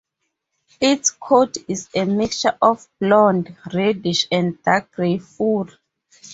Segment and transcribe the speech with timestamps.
[0.79, 5.65] Its coat is a mixture of blonde, reddish and dark gray fur.